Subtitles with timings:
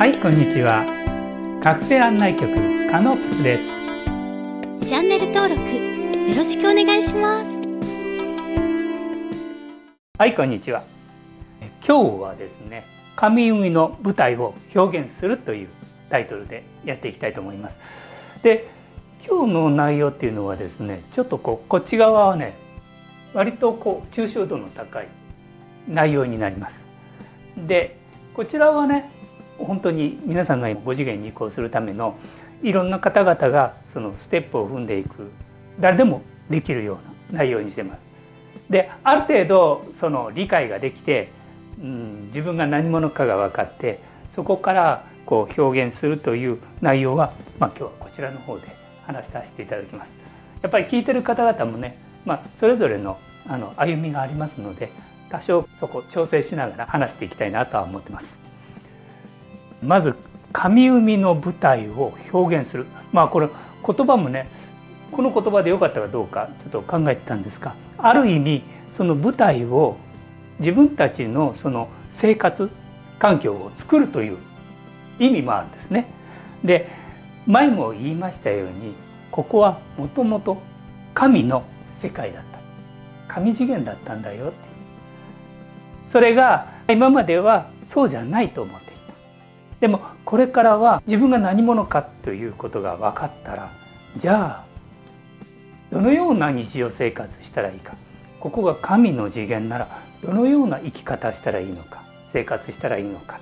[0.00, 0.86] はいこんにちは。
[1.62, 2.50] 学生案内局
[2.90, 3.64] カノープスです。
[4.88, 7.50] チャンネル登録よろしくお願いします。
[10.16, 10.84] はいこんにちは。
[11.86, 15.68] 今日はですね神海の舞台を表現するという
[16.08, 17.76] タイトルでやっていきたいと思います。
[18.42, 18.70] で
[19.28, 22.54] 今日の内容っていうのはですねちょっとこうこっち側はね
[23.34, 25.08] 割とこう抽象度の高い
[25.86, 26.80] 内容になります。
[27.58, 27.98] で
[28.32, 29.19] こちらはね
[29.66, 32.18] 本当に皆さんが5次元に移行するための
[32.62, 35.30] いろんな方々がそのステップを踏んでいく
[35.78, 36.98] 誰でもできるよ
[37.30, 38.00] うな内容にしてます。
[38.68, 41.28] である程度その理解ができて、
[41.80, 44.00] うん、自分が何者かが分かって
[44.34, 48.68] そこからこう表現するという内容は、まあ、今日はこちらの方で
[49.06, 50.12] 話させていただきます。
[50.62, 54.92] やっぱり聞いてる方々もね、まあ、それぞれのあの歩みがありますので
[55.30, 58.49] 多少そこ調整しながら話していきたいなとは思ってます。
[59.82, 60.14] まず
[60.52, 62.86] 神海の舞台を表現する。
[63.12, 63.48] まあこれ
[63.86, 64.48] 言葉もね
[65.12, 68.62] この言葉でよかったかどうかちょっと考えてたんですがある意味
[68.96, 69.96] その舞台を
[70.58, 72.70] 自分たちのその生活
[73.18, 74.38] 環境を作るという
[75.18, 76.06] 意味もあるんですね。
[76.64, 76.88] で
[77.46, 78.94] 前も言いましたように
[79.30, 80.60] ここはもともと
[81.14, 81.64] 神の
[82.00, 82.50] 世界だった。
[83.30, 84.52] 神次元だったんだよ
[86.12, 88.89] それが今まではそうじゃないと思って
[89.80, 93.72] でもこれからは自分が何者かということが分かったら
[94.18, 94.64] じゃあ
[95.90, 97.94] どのような日常生活したらいいか？
[98.38, 102.02] ここが神の次元ならどのような生き方したらいいのか？
[102.32, 103.40] 生活したらいいのか？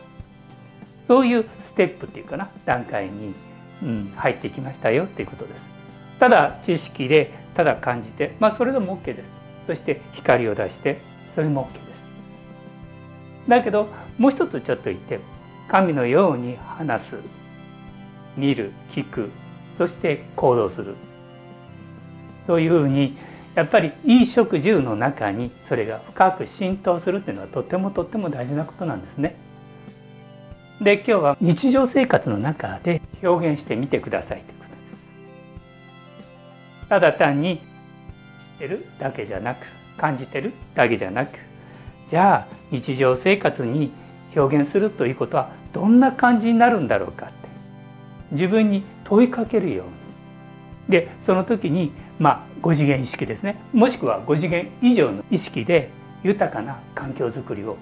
[1.07, 3.35] そういうステップっていうかな段階に、
[3.83, 5.61] うん、入ってきましたよっていうことです。
[6.21, 9.25] ただ知識でただ感じてまあそれでも OK です。
[9.67, 11.01] そして光を出して
[11.35, 13.49] それも OK です。
[13.49, 15.21] だけどもう一つちょっと言って
[15.69, 17.17] 神のように話す
[18.37, 19.31] 見る聞く
[19.77, 20.95] そして行動する
[22.47, 23.17] そういうふうに
[23.55, 29.37] やっぱり衣食住の中にそれが深く浸透するっていうのはとてもとっても大事なことなんですね。
[30.81, 34.77] で今日は日常生活の中で表現してみてくださいということで
[36.83, 36.89] す。
[36.89, 37.65] ただ単に知っ
[38.61, 41.37] てるだけじゃなく感じてるだけじゃなく
[42.11, 43.91] じゃあ日常生活に
[44.37, 47.35] 表現するということはどんな感じになるんだろうかって。
[48.33, 49.93] 自分に問いかけるように。
[50.89, 53.61] でその時にまあ5次元意識ですね。
[53.73, 55.91] もしくは5次元以上の意識で
[56.25, 57.77] 豊かな環境づくりを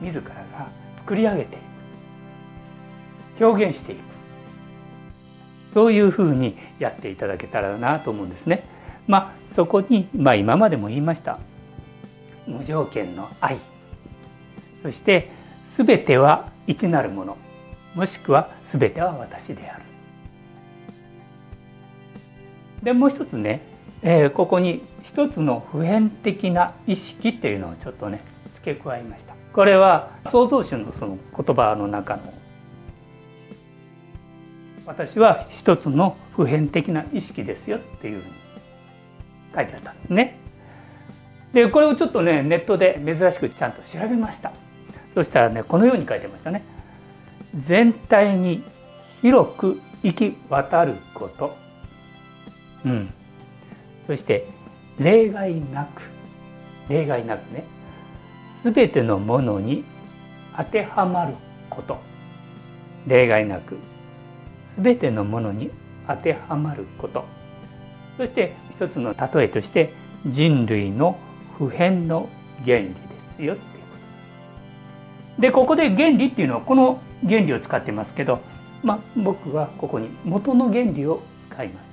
[0.00, 1.58] 自らが作り上げてい
[3.38, 3.44] く。
[3.44, 3.98] 表現していく。
[5.74, 8.64] そういうふうにやっていただけたらなと思うんですね。
[9.06, 11.38] まあそこに、まあ、今までも言いました。
[12.46, 13.58] 無条件の愛。
[14.82, 15.30] そして
[15.76, 17.36] 全ては一なるもの
[17.94, 19.82] もしくは全ては私である。
[22.82, 23.60] でもう一つね、
[24.02, 28.20] えー、ここに一つの普遍的な意識っていうのをちょっとね
[28.54, 29.34] 付け加えました。
[29.52, 32.32] これは創造主のその言葉の中の
[34.86, 38.34] 私は一つの普遍的な意識ですよっていうふうに
[39.54, 40.38] 書いてあったんですね。
[41.52, 44.52] でこれをちょっとねネットで珍しくちゃんと調べました。
[45.14, 46.62] そしたらねこのように書いてましたね。
[47.54, 48.62] 全体に
[49.20, 51.56] 広く行き渡ること、
[52.84, 53.12] うん、
[54.06, 54.46] そして
[54.98, 56.02] 例外なく。
[56.88, 57.64] 例外なくね。
[58.64, 59.84] 全てのものに
[60.56, 61.34] 当てはまる
[61.70, 61.98] こと。
[63.06, 63.78] 例外なく。
[64.78, 65.70] 全てのものに
[66.06, 67.24] 当てはまること。
[68.16, 69.92] そして一つの例えとして
[70.26, 71.18] 人類の
[71.58, 72.28] 普遍の
[72.64, 72.94] 原理で
[73.36, 73.56] すよ。
[75.42, 78.38] でここで原理っていうのはこの原理を使ってますけど、
[78.84, 81.20] まあ、僕はここに元の原理を
[81.50, 81.86] 使います。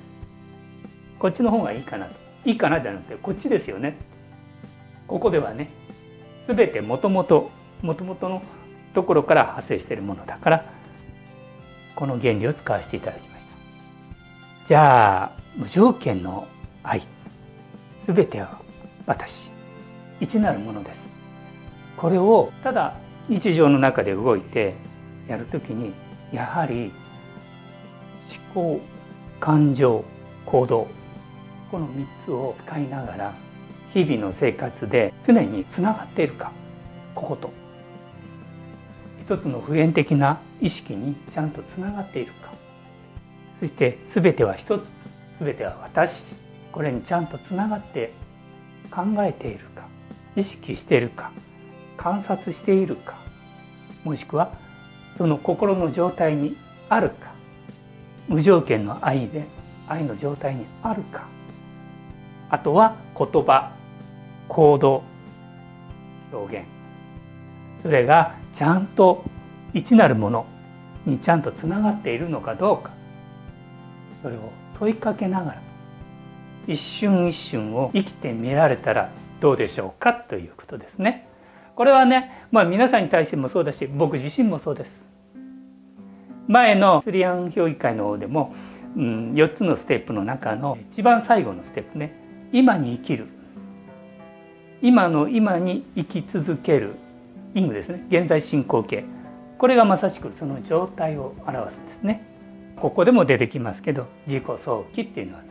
[1.18, 2.12] こっちの方がいいかなと。
[2.46, 3.98] いいかなじゃなくてこっちですよね。
[5.08, 5.72] ここではね
[6.48, 7.50] 全てもともと
[7.82, 8.44] もともとの
[8.94, 10.66] ところから派生しているものだから
[11.96, 13.46] この原理を使わせていただきまし
[14.64, 14.68] た。
[14.68, 16.48] じゃあ無条件の
[16.84, 17.02] 愛
[18.06, 18.62] 全ては
[19.08, 19.50] 私
[20.22, 20.98] 一なるものです。
[21.98, 22.94] これをただ
[23.30, 24.74] 日常の中で動いて
[25.28, 25.94] やるときに
[26.34, 26.92] やはり
[28.54, 28.82] 思考
[29.40, 30.04] 感情
[30.48, 30.88] 行動
[31.70, 33.34] この3つを使いながら
[33.94, 36.52] 日々の生活で常につながっているか
[37.14, 37.52] ここと。
[39.22, 42.52] 一つの普遍的な意識にちゃんとつながっているか。
[43.60, 44.90] そして全ては一つ
[45.40, 46.24] 全ては私
[46.72, 48.12] これにちゃんとつながって
[48.90, 49.84] 考えているか
[50.36, 51.32] 意識しているか。
[52.00, 53.18] 観察しているか
[54.06, 54.54] もしくは
[55.18, 56.56] その心の状態に
[56.88, 57.34] あるか
[58.30, 59.44] 無条件の愛で
[59.86, 61.28] 愛の状態にあるか
[62.50, 63.74] あとは言葉
[64.48, 65.04] 行動
[66.32, 66.66] 表現
[67.84, 69.26] それがちゃんと
[69.74, 70.46] 一なるもの
[71.06, 72.92] にちゃんとつながっているのかどうか
[74.24, 75.62] それを問いかけながら
[76.66, 79.10] 一瞬一瞬を生きてみられたら
[79.42, 81.29] どうでしょうかということですね。
[81.80, 84.92] これはね、まあ、皆さんに対してもそうだし僕自身もそうです。
[86.50, 88.54] 前のスリアン評議会の方でも、
[88.98, 92.14] うん、4つのステップの中の一番最後のステップね
[92.52, 93.28] 今に生きる。
[94.82, 96.96] 今の今に生き続ける。
[97.56, 98.06] イングですね。
[98.10, 99.06] 現在進行形。
[99.58, 102.26] これがまさしくその状態を表すんですね。
[102.76, 105.44] ここでも出てきますけど自己早期っていうのは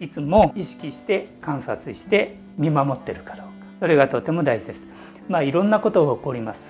[0.00, 3.50] いつも意識して観察して見守ってるかどうか。
[3.80, 4.95] それがとても大事です。
[5.28, 6.60] まあいろんなことが起こります。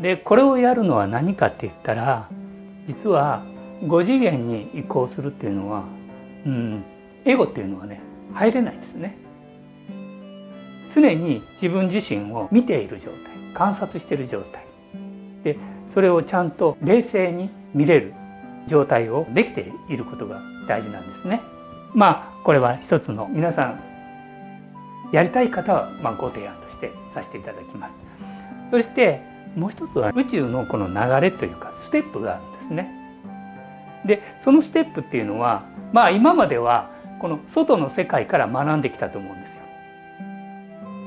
[0.00, 2.28] でこれをやるのは何かって言ったら
[2.86, 3.44] 実は
[3.82, 5.84] 5次元に移行するっていうのは、
[6.46, 6.84] うん、
[7.24, 8.00] エゴっていうのはね
[8.32, 9.16] 入れないんですね。
[10.94, 13.18] 常に自分自身を見ている状態
[13.54, 14.64] 観察している状態。
[15.44, 15.56] で
[15.92, 18.14] それをちゃんと冷静に見れる
[18.66, 21.42] 状態をできていることが大事なんですね。
[21.94, 23.80] まあこれは一つの皆さん
[25.12, 26.61] やりたい方はまご提案。
[26.82, 27.92] してさせていただきます。
[28.70, 29.20] そして
[29.54, 32.90] もう一つは宇宙のこの流れというかステップがあるんですね。
[34.04, 35.62] でそのステップっていうのは
[35.92, 36.90] まあ今までは
[37.20, 39.56] この外の世界から学んできたと思うんですよ。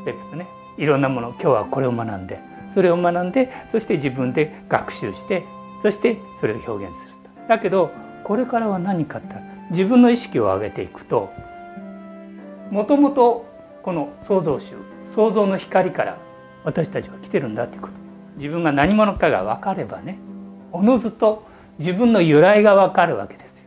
[0.04, 2.40] ステップねいろんなもの今日はこれを学んで
[2.74, 5.44] それを学んでそして自分で学習して
[5.82, 7.12] そしてそれを表現する
[7.44, 7.48] と。
[7.50, 7.92] だけど
[8.24, 9.36] これからは何かって
[9.72, 11.32] 自分の意識を上げていくと
[12.72, 13.46] もともと
[13.84, 14.74] この創造主
[15.16, 16.18] 創造の光から
[16.64, 17.94] 私たちは来てるんだっていうこと。
[18.38, 20.18] 自分が何者かが分かればね
[20.74, 21.48] おのずと
[21.80, 23.64] 自分の由来が分かるわけですよ。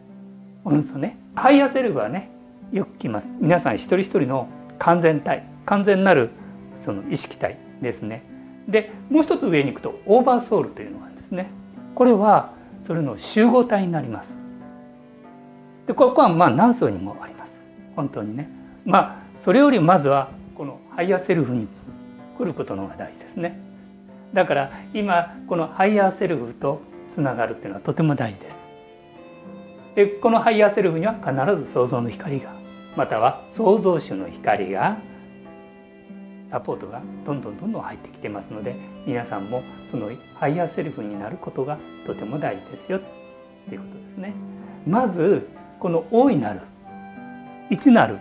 [0.65, 2.31] おのずとねハイヤーセルフはね
[2.71, 3.29] よく来ます。
[3.41, 4.49] 皆さん一人一人の
[4.79, 6.31] 完全体完全なる
[6.85, 8.23] その意識体ですね。
[8.69, 11.51] でもう一つ上に行くとオーバーソウルというのがあるんですね。
[11.95, 12.53] これは
[12.87, 14.29] それの集合体になります。
[15.87, 17.51] でここはまあ何層にもあります。
[17.97, 18.51] 本当にね。
[18.85, 21.69] まあそれよりまずはこのハイヤーセルフに
[22.37, 23.61] 来ることの方が大事ですね
[24.35, 26.83] だから今このハイヤーセルフと
[27.15, 28.57] つながるっていうのはとても大事です
[29.95, 31.33] でこのハイヤーセルフには必
[31.65, 32.53] ず創造の光が
[32.97, 34.99] または創造主の光が
[36.51, 38.75] サポートがどんどんどんどん入ってきてますので
[39.07, 39.63] 皆さんも
[39.93, 42.99] そのハイヤーセルフになることがとても大事ですよ
[43.69, 44.33] ということですね。
[44.87, 45.47] まず
[45.79, 46.61] この大いなる
[47.71, 48.19] 一なる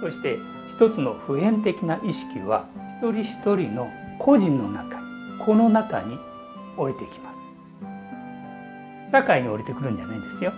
[0.00, 0.38] そして
[0.76, 2.66] 一つの普遍的な意識は
[3.02, 5.02] 一人一人の個人の中に
[5.38, 6.18] この中に
[6.76, 7.36] 降りてきます。
[9.10, 10.52] 社会に降りてくるんじゃないんですよ。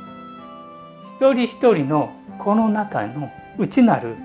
[1.20, 2.11] 一人一人の
[2.41, 4.17] この中の内なる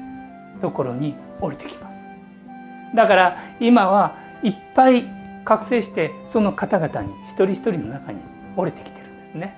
[0.62, 2.95] ところに降りてきます。
[2.95, 5.04] だから今はいっぱい
[5.45, 8.19] 覚醒してその方々に一人一人の中に
[8.57, 9.56] 降りてきてるんですね。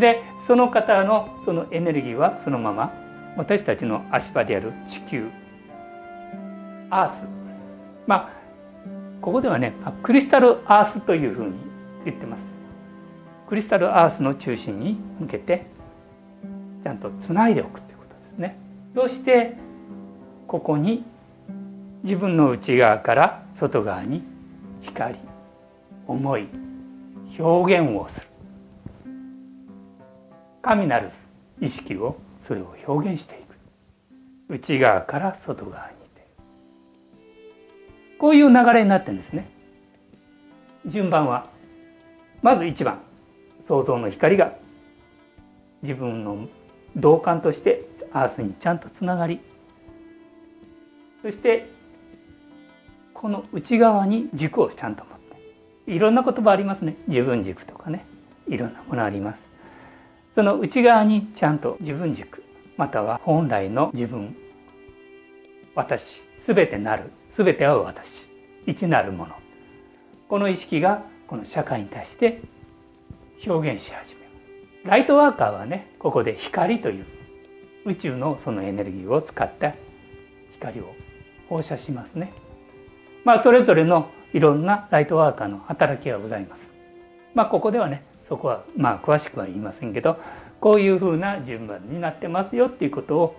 [0.00, 3.03] でその方のそのエネルギーはそのまま
[3.36, 5.28] 私たちの足場である地球
[6.90, 7.22] アース
[8.06, 8.30] まあ
[9.20, 9.72] ここではね
[10.02, 11.52] クリスタルアースというふうに
[12.04, 12.42] 言ってます。
[13.48, 15.66] クリスタルアースの中心に向けて
[16.82, 18.58] ちゃんとつないでおくということですね。
[18.94, 19.54] そして
[20.46, 21.04] ここに
[22.02, 24.22] 自分の内側から外側に
[24.82, 25.16] 光
[26.06, 26.46] 思い
[27.38, 28.26] 表現をする
[30.62, 31.10] 神なる
[31.60, 34.52] 意識をそれを表現していく。
[34.54, 36.04] 内側から外側に
[38.24, 39.50] こういう流れになってるんですね。
[40.86, 41.50] 順番は。
[42.40, 43.02] まず1番
[43.68, 44.54] 創造の光が。
[45.82, 46.48] 自分の
[46.96, 49.40] 同感としてアースにちゃんとつながり。
[51.20, 51.68] そして
[53.12, 55.18] この内側に軸をちゃんと持っ
[55.86, 55.92] て。
[55.92, 56.96] いろんな言葉ありますね。
[57.06, 58.06] 自分軸とかね。
[58.48, 59.43] いろんなものあります。
[60.34, 62.42] その内側にちゃんと自分軸
[62.76, 64.36] または本来の自分
[65.74, 68.28] 私すべてなるすべては私
[68.66, 69.34] 一なるもの。
[70.28, 72.40] この意識がこの社会に対して
[73.46, 74.26] 表現し始めま
[74.84, 74.88] す。
[74.88, 77.06] ライトワーカーはねここで光という
[77.84, 79.74] 宇宙のそのエネルギーを使った
[80.54, 80.94] 光を
[81.48, 82.32] 放射しますね。
[83.24, 86.70] まあ、それぞれのいろんなライトワーカーの働きがございます。
[87.34, 90.18] まあ、ここではねそこはまあ詳しくは言いませんけど
[90.60, 93.36] こういうふうな順番になってますよっていうことを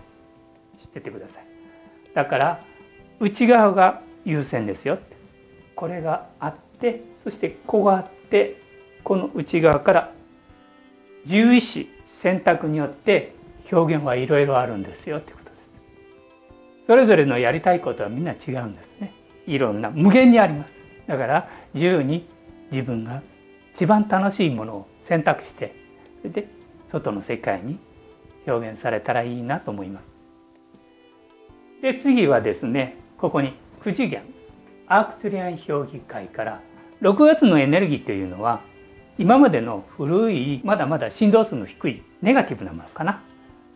[0.80, 1.46] 知っててください。
[2.14, 2.64] だから
[3.20, 5.00] 内側が優先ですよ
[5.76, 8.62] これがあってそしてここがあって
[9.04, 10.12] この内側から
[11.26, 13.36] 獣医師選択によって
[13.72, 15.56] 表現はいろいろあるんですよってことです。
[16.88, 19.14] それぞれのやりたいことはみんな違うんですね。
[19.48, 20.72] いろんな無限にあります。
[21.08, 22.28] だから自由に
[22.72, 23.22] 自分が
[23.76, 25.76] 一番楽しいものを選択して
[26.22, 26.48] それで
[26.90, 27.78] 外の世界に
[28.48, 30.06] 表現されたらいいなと思います
[31.82, 33.54] で次はですねここに
[33.84, 34.24] 9次元
[34.88, 36.62] アークトゥリアン評議会から
[37.02, 38.62] 6月のエネルギーというのは
[39.18, 43.24] 今までの古いまだまだ振動数の低いネガティブなものかな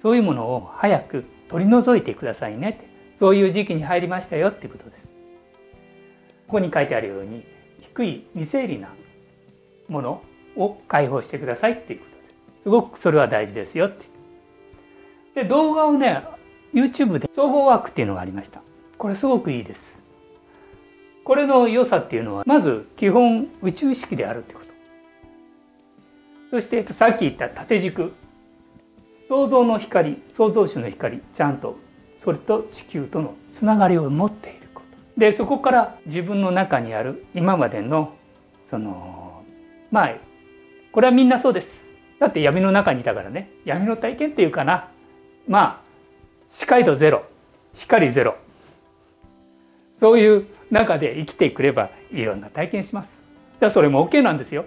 [0.01, 2.89] そういうものを早く取り除いてくださいねって
[3.20, 5.03] そういう時期に入りましたよっていうことです。
[6.48, 7.44] ここに書いてあるように
[7.82, 8.89] 低い未整理な
[9.89, 10.24] もの
[10.55, 12.63] を解放してくださいっていうことです。
[12.63, 14.05] すごくそれは大事ですよって。
[15.36, 16.24] で動画をね
[16.74, 18.62] YouTube で総合ワークっていうのがありました。
[18.98, 19.81] これすごくいいです。
[21.24, 24.69] これの良さっていうのはまず基本宇宙意識であるってこと。
[26.51, 28.13] そしてさっき言った縦軸
[29.27, 31.77] 創造の光創造主の光ちゃんと
[32.24, 34.81] それと地球とのつながりを持っているこ
[35.15, 38.15] とでそこから自分の中にある今までの
[38.69, 39.28] その
[39.91, 40.15] まあ
[40.91, 41.69] これはみんなそうです
[42.19, 44.89] だって闇の中にいたからね闇の体験っていうかな
[45.48, 45.81] まあ
[46.51, 47.24] 視界度ゼロ
[47.75, 48.36] 光ゼロ
[50.00, 53.10] そういう中で生きてくればいろんな体験します。
[53.60, 54.65] だそれも OK なんですよ。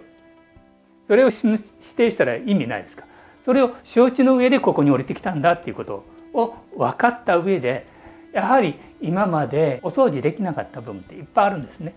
[1.08, 1.58] それを否
[1.96, 3.04] 定したら意味ないですか。
[3.44, 7.86] それを承知の上でここに降りてきたんだっていうことを分かった上で
[8.32, 11.94] やはり今までお掃除できなかった部分っていっぱいあるんですね。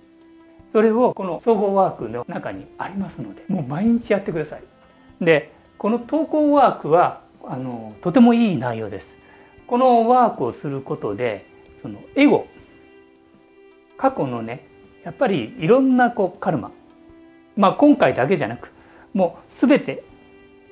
[0.76, 4.64] それをこの総合ワークの中にありますのでもう毎日やってください。
[5.22, 9.16] でこの投稿ワークはあのとてもいい内容です。
[9.68, 11.46] このワークをすることで
[11.82, 12.46] そのエゴ
[13.98, 14.68] 過去のね
[15.06, 16.72] やっぱりいろんなこうカルマ
[17.56, 18.70] まあ今回だけじゃなく
[19.14, 20.04] もう全て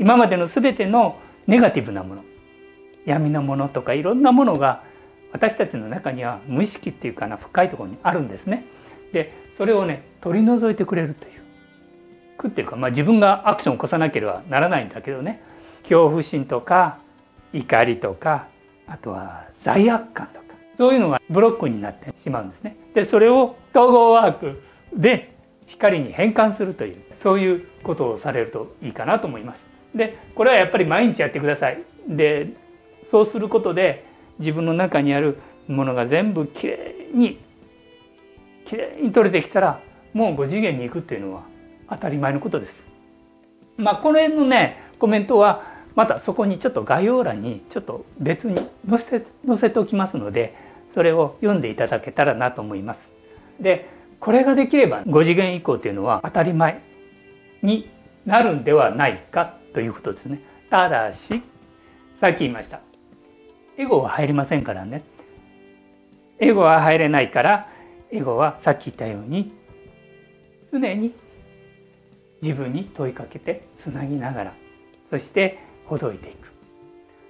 [0.01, 1.15] 今までの全ての
[1.48, 2.25] ネガティブなもの
[3.05, 4.83] 闇のものとかいろんなものが
[5.31, 8.65] 私たちの中には無意識っていうかな深いところにあるんですね。
[9.13, 11.33] でそれをね取り除いてくれるという
[12.38, 15.41] 苦っていうか、まあ、自分がアクションを起こさなければならないんだけどね
[15.83, 17.00] 恐怖心とか
[17.53, 18.48] 怒りとか
[18.88, 20.43] あとは罪悪感とか
[20.77, 22.75] そういうのがブロックになってしまうんですね。
[22.93, 24.62] でそれを統合ワーク
[24.95, 25.36] で
[25.67, 29.60] 光に変換するというそういうことをされるといいかなと思います。
[29.95, 31.83] でこれはやっぱり毎日やってください。
[32.07, 32.50] で
[33.12, 34.05] そうすることで
[34.39, 37.39] 自分の中にあるものが全部きれいに
[38.74, 39.80] きれいに取れてきたら
[40.13, 41.44] もう5次元に行くっていうのは
[41.89, 42.84] 当たり前のことです。
[43.77, 45.63] まあこの辺のねコメントは
[45.96, 48.56] またそこにちょっと概要欄にちょっと別に
[48.89, 50.56] 載せ載せておきますので
[50.96, 53.01] それを読んでいただけたらなと思います。
[53.60, 53.89] で
[54.20, 56.82] これができれば5次元以降というのは当たり前
[57.62, 57.92] に
[58.25, 60.39] なるんではないかということですね。
[60.70, 61.44] ただし
[62.20, 62.80] さっき言いました
[63.77, 65.03] エゴは入りませんからね。
[66.39, 67.68] エゴは入れないから
[68.13, 69.51] エゴはさっき言ったように
[70.72, 71.15] 常に
[72.43, 74.53] 自分に問いかけてつなぎながら
[75.10, 76.51] そしてほどいていく。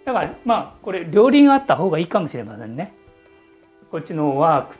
[0.06, 2.94] だからまあこれ両輪あった方がいいかもしれませんね。
[3.92, 4.76] こっちのワーク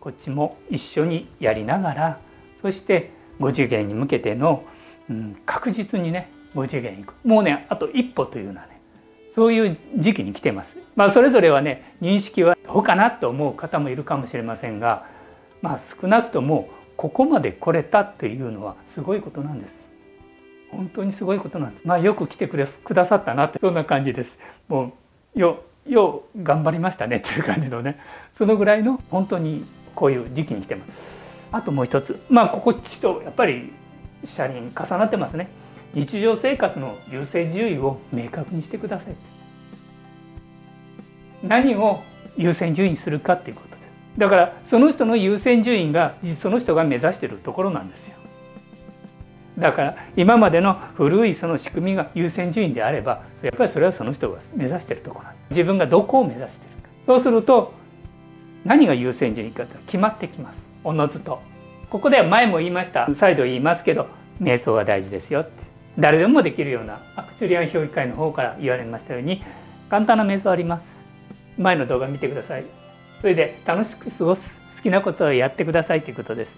[0.00, 2.20] こっちも一緒にやりながら
[2.60, 4.64] そして5次元に向けての、
[5.08, 7.14] うん、確実にね5次元いく。
[7.24, 8.80] もうねあと一歩というようなね
[9.36, 10.76] そういう時期に来てます。
[10.96, 15.14] まあそれぞれはね認識はどうかなと思う方もいるかもしれませんが
[15.62, 19.74] まあ少なくともここまで来れたっていうのはすごいことなんです。
[20.70, 21.86] 本当にすごいことなんです。
[21.86, 24.38] まあよく来てくれくださったなってそんな感じです。
[24.68, 24.92] も
[25.34, 28.00] うよよう頑張りましたねっていう感じのね
[28.36, 30.88] そのぐらいの本当にこういう時期に来てます。
[31.52, 33.72] あともう一つまあここっちとやっぱり
[34.24, 35.48] 車輪重なってますね。
[35.94, 39.14] 日常生活の優先順位を明確にしてください。
[41.42, 42.02] 何を
[42.36, 43.65] 優先順位にするかっていうこと。
[44.18, 48.14] だからその人の優先順位がその人が目指しているところなんですよ。
[49.58, 56.88] だから今までの古いその仕組みが優先順位であればやっぱりそれはその人が目指しているところ自分がどこを目指しているか。
[57.06, 57.72] そうすると
[58.64, 60.56] 何が優先順位かと決まってきます。
[60.84, 61.40] おのずと。
[61.88, 63.08] ここでは前も言いました。
[63.14, 64.08] 再度言いますけど
[64.42, 65.50] 瞑想は大事ですよって。
[65.98, 69.42] 誰でもできるようなアクチュリアン評議会の方から言われましたように
[69.88, 70.88] 簡単な瞑想あります。
[71.56, 72.64] 前の動画見てください。
[73.20, 76.50] それで楽しく過ごす好きなことをやってくださいということです。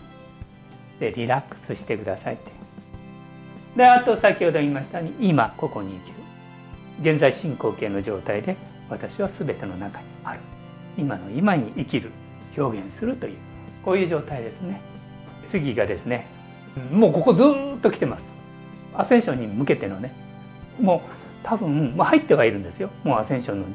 [1.00, 2.50] でリラックスしてくださいって。
[3.76, 6.18] であと先ほど言いましたように今ここに生きる。
[7.12, 8.56] 現在進行形の状態で
[8.90, 10.40] 私は全ての中にある。
[10.96, 12.10] 今の今に生きる
[12.56, 13.36] 表現するという。
[13.84, 14.80] こういう状態ですね。
[15.48, 16.26] 次がですね
[16.92, 18.24] もうここずっと来てます。
[18.94, 20.12] アセンションに向けてのね。
[20.80, 21.10] もう
[21.44, 22.90] 多分、ま、入ってはいるんですよ。
[23.04, 23.66] もうアセンションの。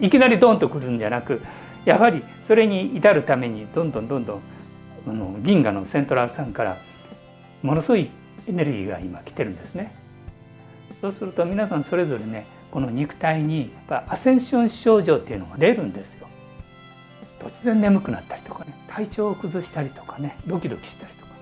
[0.00, 1.40] いきなりドンと来るんじゃなく
[1.84, 4.40] やはりそれに至るためにどんどんどんどん
[5.06, 6.78] あの銀河のセントラルさんから
[7.62, 8.10] ものすごい
[8.46, 9.94] エネルギーが今来てるんですね。
[11.00, 16.28] そうすると皆さんそれぞれねこの肉体にやアセンション症状っていうのが出るんですよ。
[17.38, 21.38] 突然眠くなったりとかね体調を崩したりとかねドキドキしたりとか、ね、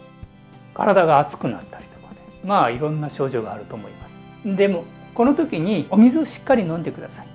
[0.75, 4.09] 体が熱くなったりとかねまあいろんな症状があると思いま
[4.45, 4.57] す。
[4.57, 4.85] でも
[5.15, 7.27] この時にお水をしっかり飲んでください。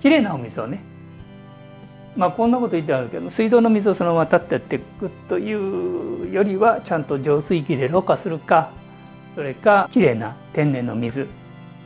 [0.00, 0.80] きれいなお水をね
[2.16, 8.70] まあこんなこと言ってあるけど水道の水をそのまま立ってっていくというよりはちゃんと浄水器でろ過するか
[9.34, 11.26] それかきれいな天然の水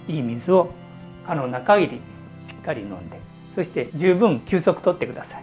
[0.06, 0.70] いい水を
[1.26, 2.00] 可能な限り
[2.46, 3.18] しっかり飲んで
[3.54, 5.42] そして十分休息とってください。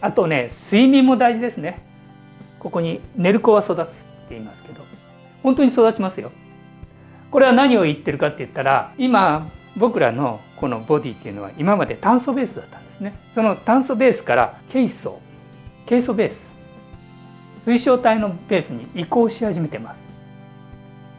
[0.00, 1.80] あとね睡眠も大事ですね。
[2.58, 3.86] ここに寝る子は育つって
[4.30, 4.82] 言いますけど
[5.42, 6.32] 本当に育ちますよ。
[7.30, 12.87] これは何を言ってるかって言ったら今僕らのこのボディっていうのは今まで炭素ベースだったんです。
[13.00, 15.20] ねその炭素ベースからケイ素
[15.86, 16.36] ケイ素ベース
[17.64, 19.98] 水晶体のベースに移行し始めてます。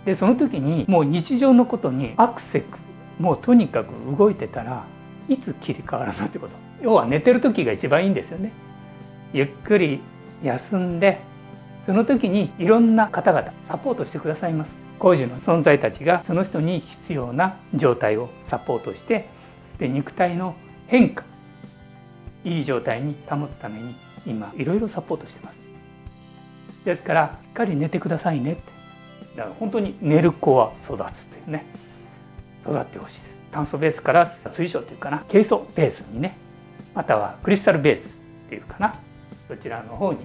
[0.05, 2.79] でその時にもう日常のことにアクセク
[3.19, 4.83] もうとにかく動いてたら
[5.27, 6.55] いつ切り替わるのってこと。
[6.81, 8.51] 要は寝てる時が一番いいんですよね。
[9.33, 9.99] ゆっくり
[10.43, 11.19] 休んで
[11.85, 14.71] その時にいろんな方々サポートしてくださいます。
[14.97, 19.29] 工事の存在たちがその人に必要な状態をサポートして
[19.69, 20.55] そして肉体の
[20.87, 21.23] 変化
[22.43, 25.55] いい状態に保つために今いろいろサポートしてます。
[26.85, 28.61] ですからしっかり寝てくださいねって。
[29.35, 31.65] だから本当に寝る子は育つというね。
[32.63, 33.29] 育ってほしいです。
[33.51, 35.23] 炭素ベースから水晶というかな。
[35.27, 36.37] ケイ素ベースにね。
[36.93, 38.95] またはクリスタルベースっていうかな。
[39.47, 40.19] そちらの方に。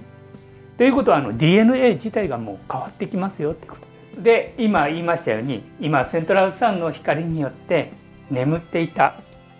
[0.77, 4.23] ということはあの DNA 自体がもう変わってきますよってことです。
[4.23, 7.91] で今言いましたように今セントラルサンの光によって
[8.29, 9.15] 眠っていた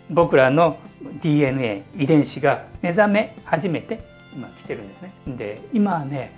[0.10, 0.78] 僕らの
[1.22, 6.32] DNA 遺伝子が目覚め始めて今来てるんですねで今はね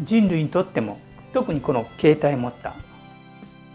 [0.00, 0.98] 人類にとっても
[1.32, 2.74] 特にこの携帯持った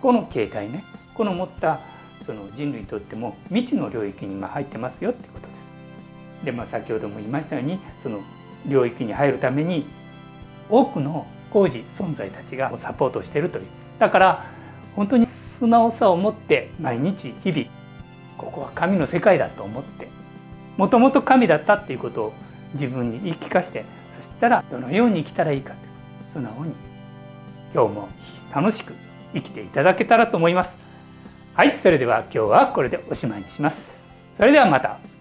[0.01, 1.79] この携帯ねこの持った
[2.25, 5.53] その人類にとっても未知の領域に今入ってますよってことで
[6.41, 6.45] す。
[6.45, 8.21] でまあ先ほども言いましたようにその
[8.67, 9.85] 領域に入るために
[10.69, 13.65] 多くの工事存在たちがサポートしてるという
[13.97, 14.45] だから
[14.95, 17.65] 本当に素直さを持って毎日日々
[18.57, 20.07] こは神の世界だと思って
[20.77, 22.33] もともと神だったっていうことを
[22.73, 23.85] 自分に言い聞かして
[24.19, 25.75] そしたらどのように生きたらいいか
[26.33, 26.73] 素直に
[27.73, 28.09] 今日も
[28.53, 28.93] 楽しく
[29.33, 30.71] 生きていただけたらと思います。
[31.53, 34.05] はいそれでは今日はこれでおしまいにします。
[34.37, 35.16] それではまた。